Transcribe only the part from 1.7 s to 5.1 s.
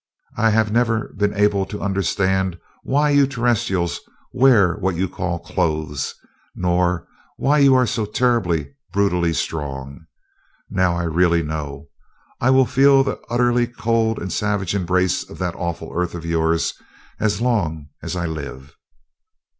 understand why you Terrestrials wear what you